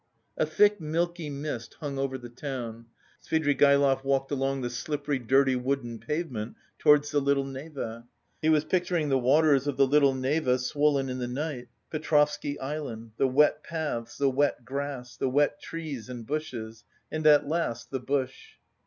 A 0.35 0.47
thick 0.47 0.81
milky 0.81 1.29
mist 1.29 1.75
hung 1.79 1.99
over 1.99 2.17
the 2.17 2.27
town. 2.27 2.87
Svidrigaïlov 3.23 4.03
walked 4.03 4.31
along 4.31 4.61
the 4.61 4.69
slippery 4.71 5.19
dirty 5.19 5.55
wooden 5.55 5.99
pavement 5.99 6.55
towards 6.79 7.11
the 7.11 7.19
Little 7.21 7.43
Neva. 7.45 8.07
He 8.41 8.49
was 8.49 8.65
picturing 8.65 9.09
the 9.09 9.19
waters 9.19 9.67
of 9.67 9.77
the 9.77 9.85
Little 9.85 10.15
Neva 10.15 10.57
swollen 10.57 11.07
in 11.07 11.19
the 11.19 11.27
night, 11.27 11.67
Petrovsky 11.91 12.59
Island, 12.59 13.11
the 13.17 13.27
wet 13.27 13.63
paths, 13.63 14.17
the 14.17 14.27
wet 14.31 14.65
grass, 14.65 15.15
the 15.17 15.29
wet 15.29 15.61
trees 15.61 16.09
and 16.09 16.25
bushes 16.25 16.83
and 17.11 17.27
at 17.27 17.47
last 17.47 17.91
the 17.91 17.99
bush.... 17.99 18.53